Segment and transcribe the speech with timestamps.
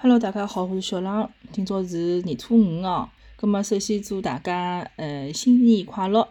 [0.00, 1.28] Hello，大家好，我是小浪。
[1.50, 6.28] 今朝是年初五哦，葛末首先祝大家呃新年快乐。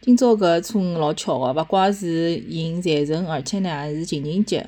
[0.00, 4.64] 今朝搿初五老巧个，勿怪是迎财神，而且呢还是情人节，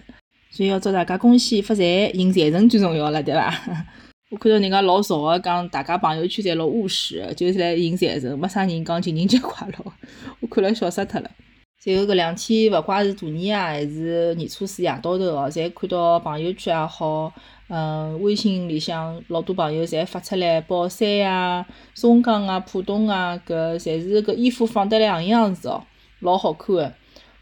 [0.51, 1.85] 所以要祝大家恭喜发财，
[2.15, 3.54] 迎财神最重要了，对伐？
[4.33, 9.93] 我看到人家老潮个讲，大家朋友圈侪老务实，就是来迎财神，没啥人讲情人节快乐。
[10.40, 11.31] 我看了笑死脱了。
[11.79, 17.33] 随后搿两天，勿怪是大年夜还是年初四夜到头哦，侪看到朋友圈也好，
[17.69, 25.83] 嗯，微信里向老多朋友侪发出来宝山呀、松江啊、浦东啊，搿侪是搿衣服放得来像样子哦，
[26.21, 26.93] 老好看个。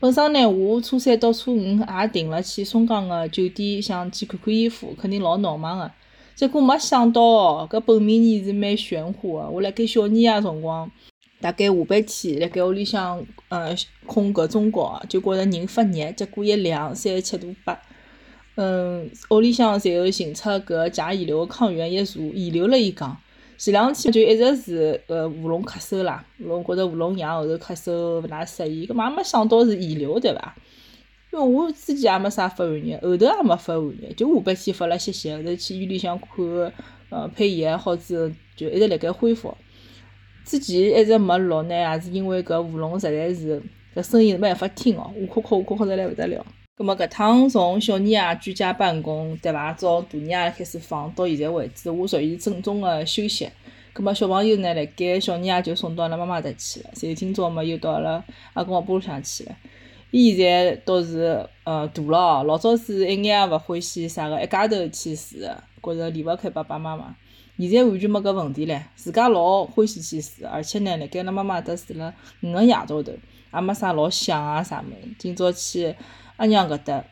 [0.01, 5.91] 本身呢，我初三到初五也订了去松江个酒店，想去看看衣服，肯定老闹忙个。
[6.35, 9.49] 结果没想到，搿本命年是蛮玄乎个。
[9.49, 10.91] 我辣盖小年夜辰光。
[11.41, 13.75] 大概下半天，辣盖屋里向，呃，
[14.07, 17.79] 困搿中觉，就觉着人发热，结果一量三十七度八，
[18.57, 23.17] 嗯，屋里向随后寻出搿甲乙流抗原一查，乙流了伊讲，
[23.59, 30.55] 前两天就一直是呃喉咙咳嗽啦，咙觉着喉咙痒，后头咳嗽勿大适意，搿嘛没想到是乙流对伐？
[31.33, 36.73] 因为我之前也没啥发寒热，后头也没发寒热，就下半天发了歇歇，后头去医院里向看，
[37.11, 39.53] 呃，配药好之后，就一直辣盖恢复。
[40.45, 43.61] 之前一直没录呢，也是因为搿喉咙实在是
[43.97, 46.47] 搿声音没办法听哦，呜哭哭呜哭哭得来勿得了。
[46.77, 49.73] 葛末搿趟从小年夜居家办公，对伐？
[49.75, 53.49] 到大年夜开始放，到现在为止，我属于正宗个休息。
[53.93, 59.55] 葛末小朋友呢，辣盖小年夜就送到阿拉妈妈搭去了，所以今朝么又到阿拉阿公阿婆里向去了。
[60.11, 67.15] 伊现在倒是呃大了，老早子一眼也勿欢喜啥个一家头去住个，觉着离勿开爸爸妈妈。
[67.57, 73.13] 现在完全没搿问题唻，自家老欢喜去住，而且呢，辣盖阿拉妈妈搭住了五个夜到头，
[73.53, 75.15] 也没啥老想啊啥物事。
[75.21, 75.95] 今朝去
[76.37, 77.05] 阿娘搿搭，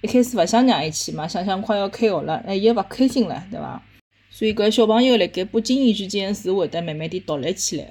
[0.00, 3.82] 一开始勿想让伊去嘛，想想快要开学了，哎，伊勿开心了，对伐？
[4.30, 7.84] 所以搿小朋友辣盖不经意之间是会得慢慢地独立起来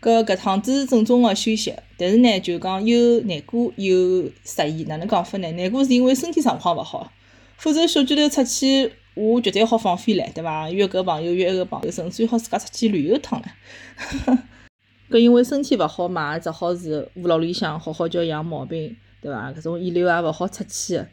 [0.00, 0.22] 个。
[0.22, 5.50] 搿搿趟子是正宗个休息，但是呢，就讲又难过又失意，哪能讲法呢？
[5.52, 7.12] 难过是因为身体状况勿好，
[7.56, 8.92] 否则小拳头出去。
[9.16, 10.70] 我绝对好放飞唻，对伐？
[10.70, 14.38] 约搿朋友，约一个朋友，甚至于好自家出去旅游一趟唻。
[15.08, 18.94] 搿因为身体勿好嘛，只好是屋牢里向好好叫养毛病，
[19.26, 19.52] 对伐？
[19.52, 21.04] 搿种遗留也勿好出去，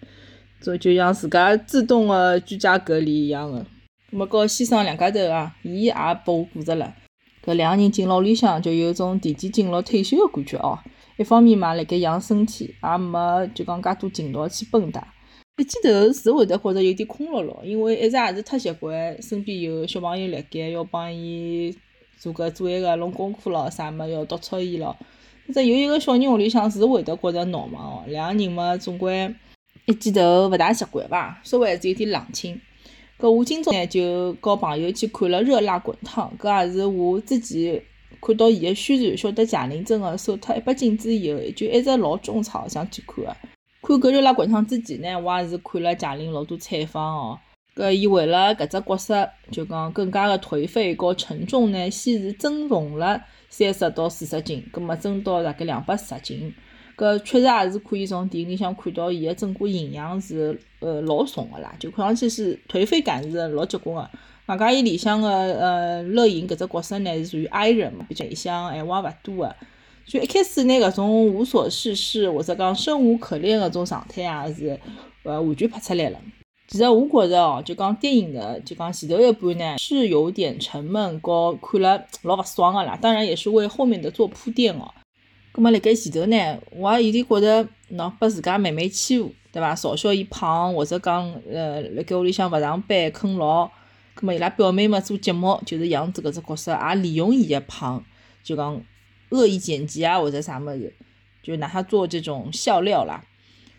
[0.62, 3.66] 就就像自家自动个居家隔离一样个。
[4.12, 6.94] 么告先生两家头啊，伊也拨我顾着了。
[7.44, 10.78] 搿两个人进牢里向，就有种提前进入退休个感觉哦。
[11.18, 15.08] 一方面嘛，辣盖养身体，也没就讲介多劲道去蹦达。
[15.58, 21.76] 一记头是会得觉着有点空落落，因为一直也是太习惯身边有小朋友辣盖，要帮伊
[22.20, 24.96] 做个做一个弄功课咯，啥么要督促伊咯。
[25.46, 28.04] 反正有一个小人屋里向是会得觉着闹忙哦。
[28.08, 29.34] 两个人嘛，总归
[29.86, 32.60] 一记头勿大习惯伐，稍微还是有点冷清。
[33.20, 37.82] 搿我今朝呢就告朋友去看了《热辣滚烫》，搿也是我之前
[38.22, 43.36] 看到伊个宣传，晓得贾玲真个瘦脱一百斤之以后，就一直老种草想去看个。
[43.82, 47.40] 看搿热辣滚烫之前呢，我也是看了贾玲老多采访哦。
[47.76, 53.22] 搿伊为了搿只角色，就讲更加的颓废和沉重呢，先是增重了
[53.54, 56.52] 三十到四十斤，葛末增到大概两百十斤。
[56.98, 64.10] 搿确实也是可以从电影里向看到伊个整个形象是呃老重个啦，就看上去是颓废感是老结棍个。
[64.48, 69.56] 外加伊里向个呃乐莹搿只角色呢是属于 I 人嘛，比较里向，闲话勿多个。
[70.06, 74.80] 就一开始拿搿种无所事事或者讲生无可恋搿种状态啊，是
[75.24, 76.20] 呃完全拍出来了。
[76.74, 82.98] 其实我觉着哦，就讲电影的就讲前头一半呢是有点沉闷，和看了老勿爽个啦。
[83.00, 84.92] 当然也是为后面的做铺垫哦。
[85.52, 89.76] 葛末辣盖前头呢，我也有点觉着喏，拨自家妹妹欺负，对伐？
[89.76, 93.70] 嘲笑伊胖，或者讲呃辣盖屋里向勿上班啃老。
[94.16, 98.04] 葛末伊拉表妹嘛做节目就是杨紫搿只角色，也利用伊个胖，
[98.44, 98.82] 就讲。
[99.30, 100.94] 恶意剪辑啊，或者啥物事，
[101.42, 103.24] 就拿它做这种笑料啦。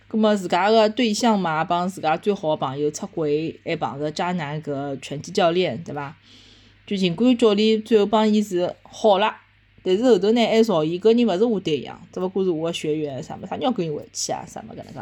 [0.09, 6.17] 葛末自家个对象嘛，帮自家最好个朋友出轨，还碰着渣男搿拳击教练，对伐？
[6.87, 9.35] 就尽管教练最后帮伊是好了，
[9.83, 14.45] 但是后头呢还造伊，搿人勿是我对象，只勿过是我个学员，啥物啥人要跟伊回去啊？
[14.47, 15.01] 啥物搿能介？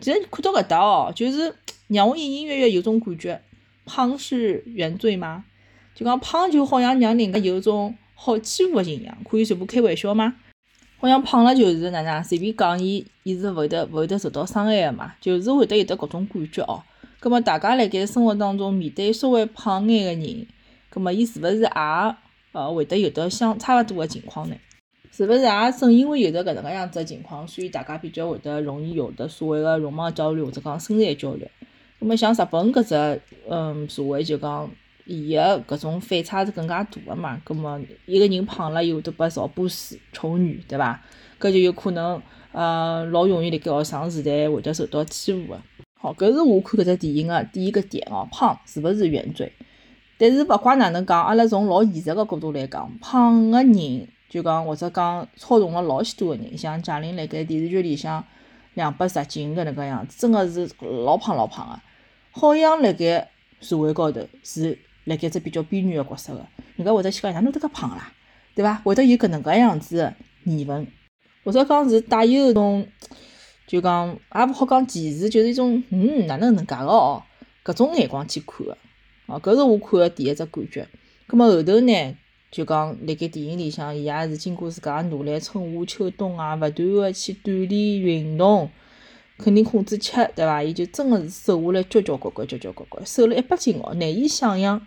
[0.00, 1.54] 其实看到搿搭哦，就是
[1.88, 3.40] 让我隐隐约约有种感觉，
[3.84, 5.44] 胖是原罪吗？
[5.94, 7.96] 就讲胖就好像让人家有种。
[8.14, 10.36] 好欺负个形象，可以全部开玩笑吗？
[11.02, 16.80] 好像胖了就是哪能，随便讲伊，伊是勿会得勿会得受到伤害个嘛，就是会得有得搿种感觉哦。
[17.18, 20.46] 葛末大家辣盖生活当中面对稍微胖眼个人，
[20.88, 21.70] 葛末伊是勿是也
[22.52, 24.54] 呃会得有得相差勿多个情况呢？
[25.10, 31.48] 是勿是也正因为有得搿能介样子个情况，所以大家比较会得容易有得所谓个容貌焦虑或者讲身材焦虑？
[31.98, 33.20] 葛末像日本搿只
[33.50, 34.70] 嗯社会就讲，
[35.06, 37.40] 伊个搿种反差是更加大个嘛。
[37.44, 41.00] 葛末一个人胖了，又会得被朝波斯丑女，对伐？
[41.40, 42.20] 搿就有可能
[42.52, 45.60] 呃老容易辣盖学生时代会得受到欺负个。
[46.00, 49.52] 好，搿是我看搿只电影个第一个点哦，胖是勿是原罪？
[50.18, 58.24] 但是勿怪哪能讲，阿拉从老现实个角度来讲，胖个人就讲或者讲操纵了老许多个人，像贾玲辣盖电视剧里向
[58.74, 60.68] 两百十斤搿能介样子，真个是
[61.04, 61.80] 老胖老胖个。
[62.30, 63.28] 好像辣盖
[63.60, 66.46] 社会高头是辣盖只比较边缘个角色个，
[66.76, 68.12] 人家会得去讲哪能得介胖啦，
[68.54, 68.74] 对伐？
[68.84, 70.14] 会得有搿能介样子个
[70.44, 70.86] 言论，
[71.44, 72.86] 或者讲是带有一种。
[73.64, 77.22] 就讲也勿好讲歧视，就是一种嗯哪能能介个哦，
[77.64, 78.76] 搿种眼光去看个，
[79.26, 80.86] 哦，搿是我看个第一只感觉。
[81.26, 82.16] 葛末后头呢，
[82.50, 88.68] 就讲辣盖电影里向，伊也是经过自家努力，春夏秋冬啊，勿断个去锻炼运动，
[89.38, 90.62] 肯定控制吃，对伐？
[90.62, 94.86] 伊就真个是瘦下来，交交关关，交交关关，瘦了一百斤哦，难以想象。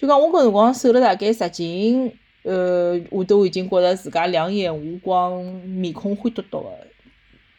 [0.00, 2.10] 就讲我搿辰光瘦了大概十斤，
[2.42, 6.70] 呃，我都已经觉着自家两眼无光，面孔灰嘟嘟个。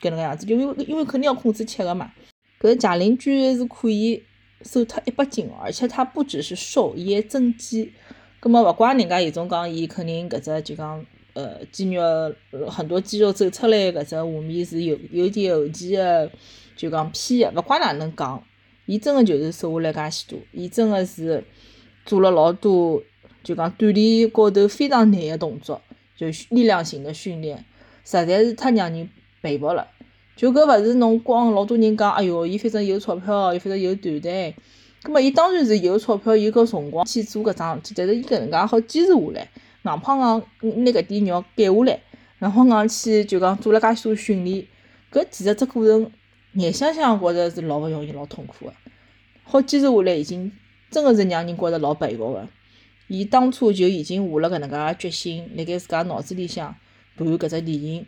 [0.01, 2.11] 搿能个样子，就因为因为肯定要控制吃个嘛。
[2.59, 4.23] 搿贾玲居然是可以
[4.63, 7.93] 瘦脱一百斤，而且她不只是瘦，伊还增肌。
[8.39, 12.01] 葛末勿怪人家有种讲，伊肯定搿只就讲呃肌肉
[12.67, 16.31] 很多肌肉走出来搿只画面是有有点后期个
[16.75, 18.43] 就讲 P 个，勿怪哪能讲，
[18.87, 21.43] 伊真个就是瘦下来介许多，伊真个是
[22.05, 23.01] 做了老多
[23.43, 25.81] 就讲锻炼高头非常难个动作，
[26.15, 27.57] 就力量型的训练，
[28.03, 29.09] 实在是太让人。
[29.43, 29.87] 佩服了，
[30.35, 34.55] 就搿勿是侬光老多人讲，哎哟，伊反正有钞票，伊反正有团队，
[35.01, 39.49] 葛末伊当然是有钞票，有搿辰光去做搿桩事体，但是伊搿能介好坚持下来，
[39.81, 40.19] 硬胖
[40.61, 41.99] 硬拿搿点肉减下来，
[42.37, 44.63] 然后硬去就讲做了介许多训练，
[45.11, 46.11] 搿其实只过程，
[46.53, 48.73] 眼想想觉着是老勿容易、老痛苦个，
[49.41, 50.51] 好坚持下来已经
[50.91, 52.47] 真个是让人觉着老佩服个。
[53.07, 56.75] 伊当初就已经下了搿能介个决心，辣盖自家脑子里向
[57.17, 58.05] 盘搿只电影。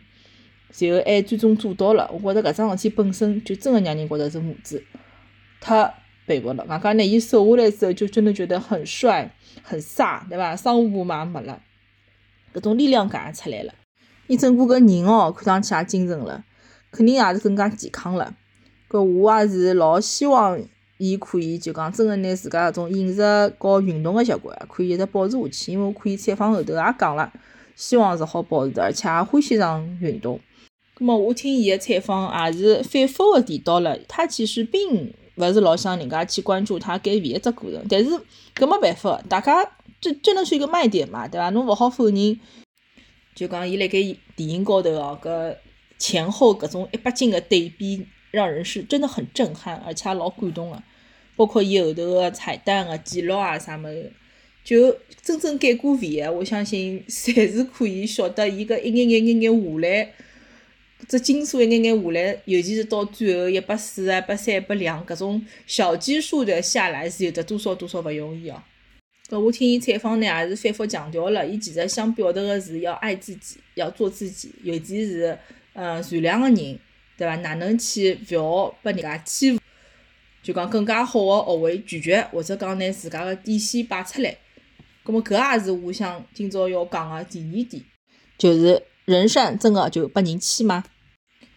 [0.78, 4.82] 然后还最终做到了，我觉着搿桩事体本身就真个让人觉着是母子，
[5.60, 5.94] 太
[6.26, 6.64] 佩服了。
[6.64, 10.56] 外加呢，伊瘦下来之后就真的觉得很帅、很飒，对伐？
[10.56, 11.62] 商务部嘛没了，
[12.52, 13.74] 搿种力量感也出来了。
[14.26, 16.44] 伊整个个人哦，看上去也精神了，
[16.90, 18.34] 肯定也是更加健康了。
[18.88, 20.58] 搿我也是老希望
[20.98, 23.22] 伊可以就讲真个拿自家搿种饮食
[23.58, 27.32] 和运动个习惯可以一直保持下去，因为我看伊采访后头也讲了，
[27.74, 30.38] 希望是好保持的，而且也欢喜上运动。
[30.96, 38.10] 咁么我听伊个采访，也是反复个提到了，他其实并勿是老想人家去关注他减肥一只过程，但是
[38.54, 39.68] 搿没办法，大家
[40.00, 41.50] 这真的是一个卖点嘛，对伐？
[41.50, 42.38] 侬勿好否认，
[43.34, 43.98] 就讲伊辣盖
[44.36, 45.56] 电影高头哦，搿
[45.98, 50.82] 前后搿种一百斤个对比，让人是真的很震撼，而且老感动个。
[51.36, 54.12] 包括伊后头个彩蛋啊记录啊啥物事，
[54.62, 60.10] 就真正减过肥个，我相信侪是可以晓得伊搿一眼眼眼眼下来。
[61.08, 68.62] 只斤数一眼眼下来，尤其是到最后一百四啊、一百三、一百两，搿种小基数的下来是有得多少多少勿容易哦。
[69.28, 75.36] 搿我听伊采访呢，也是反复强调了，伊其实想表达个是要爱自己，要做自己，尤其是
[75.72, 76.78] 嗯善良个人，
[77.16, 77.36] 对伐？
[77.36, 78.42] 哪能去勿要
[78.82, 79.60] 拨人家欺负？
[80.42, 84.36] 就讲更加好个学会拒绝，或者讲拿自家个底线摆出来。
[85.02, 87.82] 葛末搿也是我想今朝要讲个第二点，
[88.38, 90.84] 就是人善真个就拨人欺吗？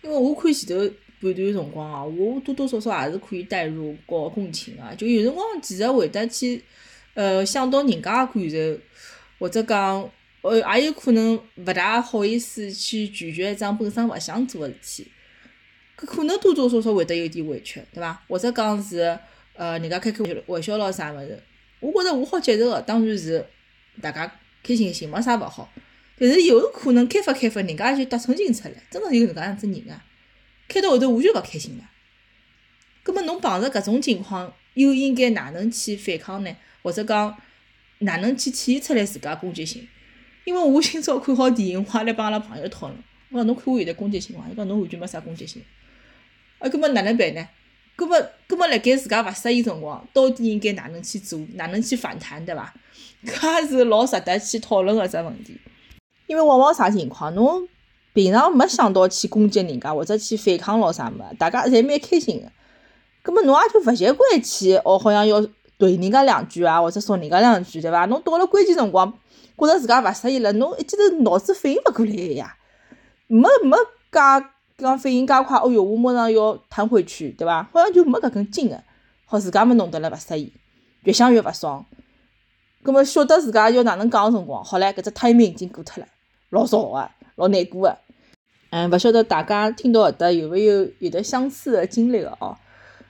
[0.02, 6.64] 因为我看前头半段辰光啊，我多多少少也是可以代入和共情啊，就有辰光其实会得去，
[7.14, 8.80] 呃，想到人家个感受，
[9.40, 10.10] 或者讲，
[10.44, 15.12] 呃，也有可能勿大好意思去拒绝一桩本身勿想做个事体，
[15.98, 18.22] 搿可能多多少少会得有点委屈，对伐？
[18.28, 19.18] 或者讲是，
[19.56, 21.42] 呃，人家开开玩笑咯啥物事，
[21.80, 23.44] 我觉着我好接受个，当然是
[24.02, 25.70] 大家开心心，没啥勿好。
[26.20, 30.04] 但是有可能开发开发，人家就得寸进出来，真个有搿能介样子人啊！
[30.68, 31.84] 开到后头我就勿开心了。
[33.04, 36.56] 葛末侬碰着搿种情况，又应该哪能去反抗呢？
[36.84, 37.36] 或者讲
[38.00, 39.88] 哪能去体现出来自家攻击性？
[40.44, 43.04] 因为我今朝看好电影，我也来帮阿拉朋友讨论。
[43.30, 44.44] 我讲侬看我有得攻击性伐？
[44.52, 45.62] 伊讲侬完全没啥攻击性。
[46.60, 47.48] 啊，葛末哪能办呢？
[47.96, 48.16] 葛末
[48.48, 51.40] 葛末辣盖自家勿适意辰光，到底应该哪能去做？
[51.56, 52.74] 哪能去反弹，对伐？
[53.26, 55.60] 搿也是老值得去讨论个只问题。
[56.28, 57.68] 因为往往啥情况，侬
[58.14, 62.52] 平常没想到去攻击人家或者去反抗咯啥物事，大家侪蛮开心个。
[63.24, 65.42] 葛末侬也就勿习惯去哦，好像要
[65.80, 68.06] 怼人家两句啊，或者说人家两句，对伐？
[68.06, 69.12] 侬到了关键辰光，
[69.58, 72.56] 觉着自家勿适意了，侬一记头脑子反应勿过来个呀，
[73.28, 73.76] 没没
[74.12, 74.20] 介
[74.78, 77.68] 讲反应介快，哦哟，我马上要弹回去，对伐？
[77.74, 78.80] 好像就没搿根筋个。
[79.26, 80.54] 好自家么弄得来勿适意，
[81.02, 81.84] 越想越勿爽。
[82.84, 86.08] 葛末晓得自家要哪能讲个辰光，好唻，搿只 timing 已经过脱了，
[86.52, 87.98] 老糟个，老难过个。
[88.70, 92.56] 嗯，勿晓得大家听到搿搭有勿有有得相似个经历个哦？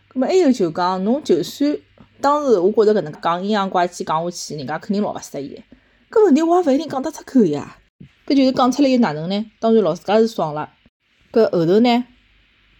[0.07, 1.77] 葛末还有就讲，侬就算
[2.21, 5.61] 当时我觉着搿能介讲阴阳怪气讲下去，人家肯定老勿适意。
[6.09, 7.77] 搿问题我也勿一定讲得出口呀。
[8.25, 9.51] 搿就是讲出来又哪能呢？
[9.59, 10.69] 当然老自家是爽了。
[11.31, 12.05] 搿后头呢，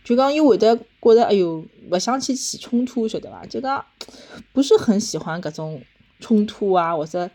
[0.04, 3.46] 就讲又会得觉着，哎哟，勿想去起冲突，晓得伐？
[3.46, 3.86] 就讲
[4.54, 5.82] 不是很喜欢搿种
[6.20, 7.30] 冲突啊，或者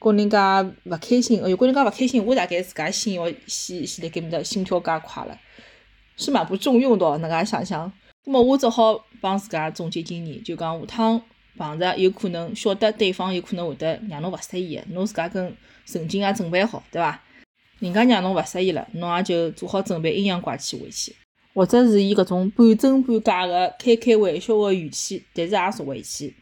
[0.00, 1.42] 跟人家勿开心。
[1.42, 5.38] 哎哟，跟人家勿开心，我大概自家心要先先辣盖面搭心跳加快了，
[6.16, 7.92] 是蛮不中用的，能介想想。
[8.24, 11.22] 咾么我只好帮自家总结经验，就讲下趟
[11.56, 17.22] 碰着有可能晓得对方有可能会得让侬勿适意个，侬自家跟神经也准备好，对伐？
[17.80, 21.14] 人家让侬勿适意了，侬也就做好准备，阴阳怪气回去，
[21.54, 26.34] 或者是以搿种半真半假个开开玩笑个语气，但是也说回去。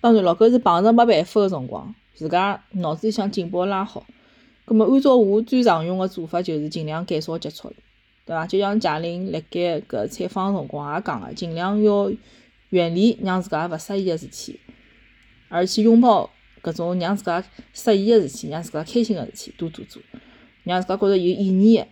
[0.00, 4.06] 当然咯，搿是碰着没办法个辰光，自家脑子里向警报拉好。
[4.66, 7.72] 葛末按照我最常用个做法，就是尽量减少接触，
[8.26, 8.46] 对伐？
[8.46, 12.12] 就像贾玲辣盖搿采访辰光也讲个，尽量要
[12.70, 14.60] 远离让自家勿适意个事体，
[15.48, 16.28] 而去拥抱
[16.62, 17.42] 搿种让自家
[17.72, 20.02] 适意个事体，让自家开心个事体，多做做。
[20.66, 21.86] 让自家觉着有意义个，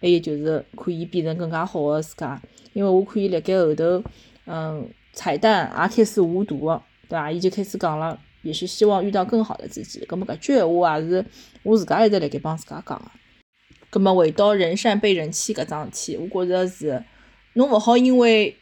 [0.00, 2.40] 还有就是可以变成更加好个自家。
[2.72, 4.02] 因为我可以辣盖后头，
[4.46, 6.60] 嗯，彩蛋也开始画图，
[7.08, 7.30] 对伐？
[7.32, 10.04] 伊就开始讲了，也是希望遇到更好的自己。
[10.06, 11.26] 葛末搿句闲话也是
[11.64, 13.10] 我自家一直辣盖帮自家讲个。
[13.90, 17.02] 葛末回到人善被人欺搿桩事体，我觉着是
[17.54, 18.56] 侬勿好因为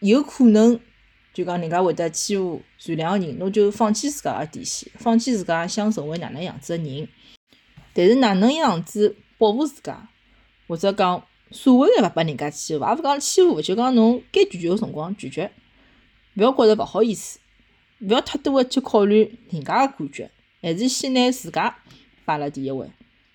[0.00, 0.78] 有可能
[1.32, 7.08] 就讲人家会得欺负善良个人，侬就放弃自家个底线，放弃自家想成为哪能样子个人。
[7.94, 10.08] 但是哪能样子保护自家，
[10.66, 15.50] 或者讲所谓个勿拨人家欺负，也勿讲欺负，就讲侬该拒绝个辰光拒绝，
[16.36, 17.38] 勿要觉着勿好意思，
[18.00, 21.76] 勿要太多个去考虑人家个感觉，还是先拿自家
[22.24, 22.88] 摆辣第一位。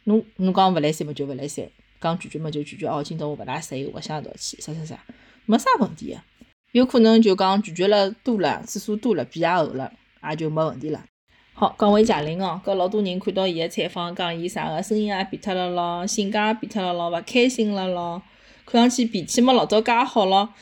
[0.03, 1.65] 侬侬讲勿来三么就勿来三，
[2.01, 2.87] 讲拒绝么就拒绝。
[2.87, 4.99] 哦，今朝我勿大适意，我想一道去，啥啥啥，
[5.45, 6.19] 没啥问题个。
[6.71, 9.91] 有可能就讲拒绝了多了，次数多了，皮也厚了，
[10.29, 11.05] 也就没问题了。
[11.59, 18.21] 好，讲回贾玲哦，搿老多人看到伊个采访，讲伊啥个声音也变脱了咯，性格也变脱了咯，勿开心了咯，
[18.65, 20.53] 看上去脾气没老早介好咯。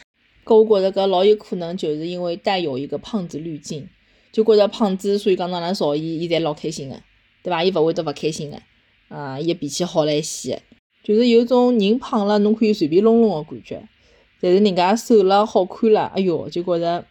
[0.43, 3.87] 搿我觉着搿老有可能就是因为带有一个胖子滤镜，
[4.31, 6.99] 就觉着胖子，所以讲哪能造伊，伊侪老开心个，
[7.43, 7.63] 对伐？
[7.63, 10.57] 伊勿会得勿开心个，啊，伊脾气好来西，
[11.03, 13.87] 就是有种人胖了侬可以随便弄弄个感觉，
[14.41, 17.05] 但是人家瘦了好看了，哎哟，就觉着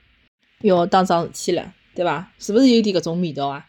[0.62, 2.32] 要当桩事体了，对伐？
[2.40, 3.64] 是勿是有点搿种味道啊？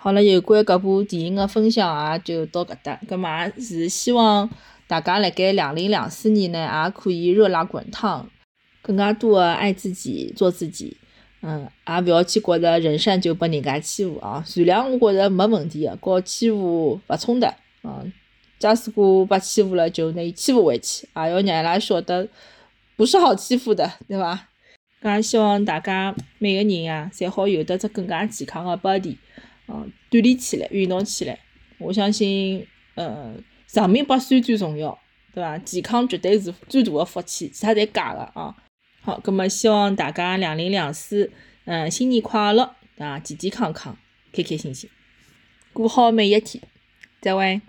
[0.00, 3.00] 好了，有关搿部电影个分享也就到搿搭。
[3.08, 4.48] 葛末也是希望
[4.86, 8.24] 大家辣盖两零两四年呢，也可以热辣滚烫，
[8.80, 10.96] 更加多个爱自己，做自己。
[11.42, 14.42] 嗯，也勿要去觉着人善就拨人家欺负啊。
[14.46, 17.46] 善良我觉着没问题个，和欺负勿冲突。
[17.82, 18.12] 嗯，
[18.60, 22.28] 假使果被欺负了，就拿伊欺负回去，也要让伊拉晓得
[22.96, 24.46] 不是好欺负的，对伐？
[25.02, 29.16] 搿也希望大家每个人啊，侪好有得只更加健康个 body。
[29.68, 31.38] 嗯，锻炼起来，运动起来，
[31.78, 34.98] 我相信，嗯，长命百岁最重要，
[35.34, 35.56] 对伐？
[35.58, 38.56] 健康绝对是最大的福气，其他侪假的啊。
[39.02, 41.30] 好，葛么希望大家两零两四，
[41.66, 43.96] 嗯，新年快乐，啊，健健康康，
[44.32, 44.90] 开开心心，
[45.72, 46.62] 过好每一天，
[47.20, 47.60] 再会。